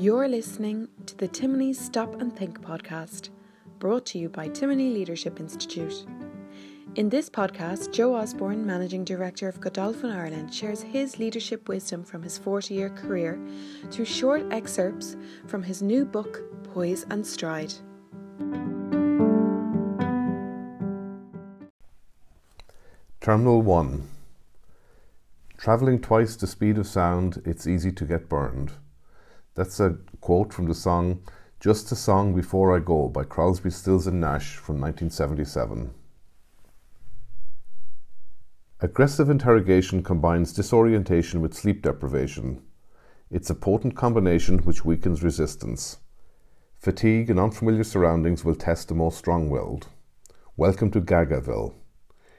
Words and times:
You're 0.00 0.28
listening 0.28 0.86
to 1.06 1.16
the 1.16 1.26
Timony 1.26 1.74
Stop 1.74 2.20
and 2.20 2.32
Think 2.32 2.60
podcast, 2.60 3.30
brought 3.80 4.06
to 4.06 4.18
you 4.20 4.28
by 4.28 4.48
Timony 4.48 4.94
Leadership 4.94 5.40
Institute. 5.40 6.06
In 6.94 7.08
this 7.08 7.28
podcast, 7.28 7.92
Joe 7.92 8.14
Osborne, 8.14 8.64
Managing 8.64 9.02
Director 9.02 9.48
of 9.48 9.60
Godolphin 9.60 10.12
Ireland, 10.12 10.54
shares 10.54 10.82
his 10.82 11.18
leadership 11.18 11.68
wisdom 11.68 12.04
from 12.04 12.22
his 12.22 12.38
40 12.38 12.74
year 12.74 12.90
career 12.90 13.44
through 13.90 14.04
short 14.04 14.46
excerpts 14.52 15.16
from 15.48 15.64
his 15.64 15.82
new 15.82 16.04
book, 16.04 16.42
Poise 16.62 17.04
and 17.10 17.26
Stride. 17.26 17.74
Terminal 23.20 23.62
1 23.62 24.08
Travelling 25.56 26.00
twice 26.00 26.36
the 26.36 26.46
speed 26.46 26.78
of 26.78 26.86
sound, 26.86 27.42
it's 27.44 27.66
easy 27.66 27.90
to 27.90 28.04
get 28.04 28.28
burned. 28.28 28.74
That's 29.58 29.80
a 29.80 29.96
quote 30.20 30.52
from 30.52 30.66
the 30.66 30.74
song 30.76 31.20
Just 31.58 31.90
a 31.90 31.96
Song 31.96 32.32
Before 32.32 32.76
I 32.76 32.78
Go 32.78 33.08
by 33.08 33.24
Crosby, 33.24 33.70
Stills 33.70 34.06
and 34.06 34.20
Nash 34.20 34.54
from 34.54 34.80
1977. 34.80 35.92
Aggressive 38.78 39.28
interrogation 39.28 40.04
combines 40.04 40.52
disorientation 40.52 41.40
with 41.40 41.54
sleep 41.54 41.82
deprivation. 41.82 42.62
It's 43.32 43.50
a 43.50 43.54
potent 43.56 43.96
combination 43.96 44.58
which 44.58 44.84
weakens 44.84 45.24
resistance. 45.24 45.96
Fatigue 46.78 47.28
and 47.28 47.40
unfamiliar 47.40 47.82
surroundings 47.82 48.44
will 48.44 48.54
test 48.54 48.86
the 48.86 48.94
most 48.94 49.18
strong 49.18 49.50
willed. 49.50 49.88
Welcome 50.56 50.92
to 50.92 51.00
Gagaville. 51.00 51.74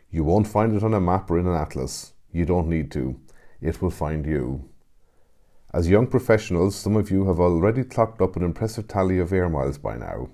You 0.09 0.23
won't 0.23 0.47
find 0.47 0.73
it 0.73 0.83
on 0.83 0.93
a 0.93 1.01
map 1.01 1.29
or 1.29 1.37
in 1.37 1.47
an 1.47 1.53
atlas. 1.53 2.13
You 2.31 2.45
don't 2.45 2.69
need 2.69 2.93
to. 2.93 3.19
It 3.59 3.81
will 3.81 3.91
find 3.91 4.25
you. 4.25 4.69
As 5.71 5.87
young 5.87 6.07
professionals, 6.07 6.75
some 6.75 6.95
of 6.95 7.11
you 7.11 7.25
have 7.25 7.39
already 7.39 7.83
clocked 7.83 8.23
up 8.23 8.35
an 8.35 8.43
impressive 8.43 8.87
tally 8.87 9.19
of 9.19 9.31
air 9.31 9.47
miles 9.47 9.77
by 9.77 9.97
now. 9.97 10.29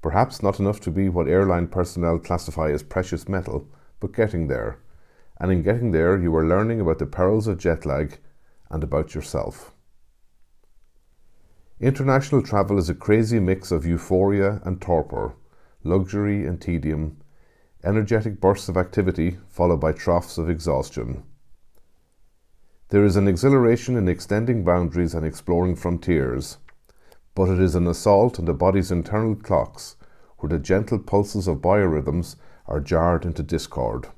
Perhaps 0.00 0.42
not 0.42 0.58
enough 0.58 0.80
to 0.80 0.90
be 0.90 1.10
what 1.10 1.28
airline 1.28 1.66
personnel 1.66 2.18
classify 2.18 2.70
as 2.70 2.82
precious 2.82 3.28
metal, 3.28 3.68
but 4.00 4.14
getting 4.14 4.46
there. 4.46 4.78
And 5.38 5.52
in 5.52 5.62
getting 5.62 5.90
there, 5.90 6.18
you 6.18 6.34
are 6.34 6.46
learning 6.46 6.80
about 6.80 6.98
the 6.98 7.04
perils 7.04 7.46
of 7.46 7.58
jet 7.58 7.84
lag 7.84 8.18
and 8.70 8.82
about 8.82 9.14
yourself. 9.14 9.74
International 11.78 12.42
travel 12.42 12.78
is 12.78 12.88
a 12.88 12.94
crazy 12.94 13.38
mix 13.38 13.70
of 13.70 13.84
euphoria 13.84 14.62
and 14.64 14.80
torpor, 14.80 15.34
luxury 15.84 16.46
and 16.46 16.58
tedium, 16.60 17.18
energetic 17.84 18.40
bursts 18.40 18.70
of 18.70 18.78
activity 18.78 19.36
followed 19.48 19.80
by 19.80 19.92
troughs 19.92 20.38
of 20.38 20.48
exhaustion. 20.48 21.22
There 22.90 23.04
is 23.04 23.16
an 23.16 23.28
exhilaration 23.28 23.96
in 23.96 24.08
extending 24.08 24.64
boundaries 24.64 25.12
and 25.12 25.26
exploring 25.26 25.76
frontiers, 25.76 26.56
but 27.34 27.50
it 27.50 27.60
is 27.60 27.74
an 27.74 27.86
assault 27.86 28.38
on 28.38 28.46
the 28.46 28.54
body's 28.54 28.90
internal 28.90 29.34
clocks 29.34 29.96
where 30.38 30.48
the 30.48 30.58
gentle 30.58 30.98
pulses 30.98 31.46
of 31.46 31.58
biorhythms 31.58 32.36
are 32.64 32.80
jarred 32.80 33.26
into 33.26 33.42
discord. 33.42 34.08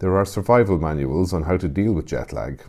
There 0.00 0.16
are 0.16 0.24
survival 0.24 0.80
manuals 0.80 1.32
on 1.32 1.44
how 1.44 1.58
to 1.58 1.68
deal 1.68 1.92
with 1.92 2.06
jet 2.06 2.32
lag. 2.32 2.64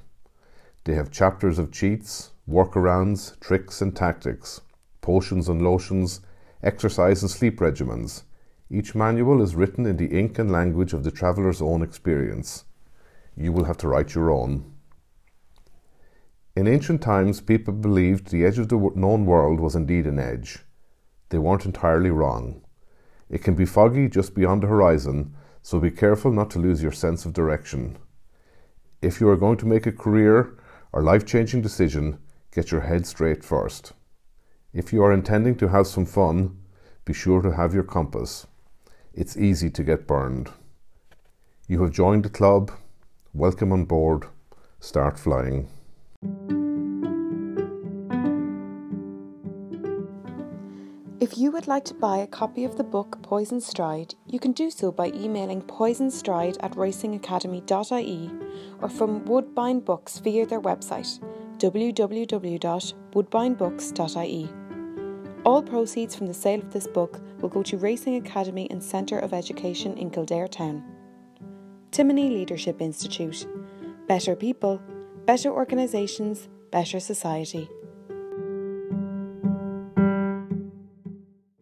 They 0.84 0.94
have 0.94 1.10
chapters 1.10 1.58
of 1.58 1.72
cheats, 1.72 2.34
workarounds, 2.48 3.40
tricks, 3.40 3.82
and 3.82 3.96
tactics, 3.96 4.62
potions 5.02 5.50
and 5.50 5.64
lotions, 5.64 6.22
exercise 6.62 7.24
and 7.24 7.32
sleep 7.32 7.60
regimens. 7.60 8.22
Each 8.70 8.94
manual 8.94 9.42
is 9.42 9.56
written 9.56 9.88
in 9.88 9.98
the 9.98 10.16
ink 10.16 10.38
and 10.38 10.52
language 10.52 10.94
of 10.94 11.04
the 11.04 11.12
traveller's 11.12 11.60
own 11.60 11.82
experience 11.82 12.66
you 13.40 13.54
will 13.54 13.64
have 13.64 13.78
to 13.78 13.88
write 13.88 14.14
your 14.14 14.30
own. 14.30 14.74
In 16.56 16.68
ancient 16.68 17.02
times, 17.02 17.40
people 17.40 17.74
believed 17.74 18.28
the 18.28 18.46
edge 18.46 18.60
of 18.60 18.68
the 18.68 18.92
known 18.96 19.26
world 19.26 19.62
was 19.62 19.76
indeed 19.76 20.06
an 20.06 20.20
edge. 20.20 20.60
They 21.30 21.38
weren't 21.38 21.66
entirely 21.66 22.10
wrong. 22.10 22.62
It 23.30 23.44
can 23.44 23.56
be 23.56 23.66
foggy 23.66 24.10
just 24.10 24.36
beyond 24.36 24.64
the 24.64 24.68
horizon, 24.68 25.36
so 25.62 25.80
be 25.80 25.92
careful 25.92 26.32
not 26.32 26.50
to 26.52 26.60
lose 26.60 26.84
your 26.84 26.92
sense 26.92 27.26
of 27.26 27.34
direction. 27.34 27.98
If 29.02 29.22
you 29.22 29.30
are 29.30 29.38
going 29.38 29.58
to 29.58 29.66
make 29.66 29.86
a 29.86 29.92
career 29.92 30.58
or 30.92 31.02
life 31.02 31.26
changing 31.26 31.62
decision, 31.62 32.20
get 32.52 32.72
your 32.72 32.82
head 32.82 33.06
straight 33.06 33.44
first. 33.44 33.94
If 34.74 34.92
you 34.92 35.02
are 35.04 35.14
intending 35.14 35.56
to 35.58 35.70
have 35.70 35.88
some 35.88 36.06
fun, 36.06 36.58
be 37.06 37.14
sure 37.14 37.42
to 37.42 37.54
have 37.54 37.74
your 37.74 37.84
compass. 37.84 38.48
It's 39.14 39.38
easy 39.38 39.70
to 39.70 39.84
get 39.84 40.08
burned. 40.08 40.50
You 41.68 41.82
have 41.84 41.92
joined 41.92 42.26
the 42.26 42.30
club, 42.30 42.72
Welcome 43.34 43.72
on 43.72 43.86
board. 43.86 44.26
Start 44.80 45.20
flying. 45.20 45.68
If 51.20 51.38
you 51.38 51.52
would 51.52 51.68
like 51.68 51.86
to 51.86 51.94
buy 51.94 52.18
a 52.18 52.28
copy 52.28 52.64
of 52.64 52.78
the 52.78 52.84
book 52.84 53.22
Poise 53.22 53.52
and 53.52 53.62
Stride, 53.62 54.16
you 54.26 54.40
can 54.40 54.52
do 54.52 54.72
so 54.72 54.92
by 54.92 55.10
emailing 55.10 55.62
poiseandstride 55.62 56.58
at 56.62 56.72
racingacademy.ie 56.72 58.32
or 58.82 58.90
from 58.90 59.24
Woodbine 59.26 59.82
Books 59.82 60.18
via 60.18 60.48
their 60.48 60.62
website 60.62 61.20
www.woodbinebooks.ie. 61.60 64.50
All 65.46 65.62
proceeds 65.62 66.16
from 66.16 66.26
the 66.26 66.34
sale 66.34 66.62
of 66.62 66.74
this 66.74 66.88
book 66.88 67.22
will 67.42 67.50
go 67.50 67.62
to 67.62 67.78
Racing 67.78 68.16
Academy 68.16 68.68
and 68.72 68.84
Centre 68.84 69.20
of 69.20 69.34
Education 69.34 69.96
in 69.98 70.10
Kildare 70.10 70.48
Town. 70.48 70.84
Timony 71.92 72.30
Leadership 72.30 72.82
Institute. 72.82 73.48
Better 74.08 74.36
people, 74.36 74.80
better 75.26 75.50
organisations, 75.50 76.48
better 76.72 77.00
society. 77.00 77.68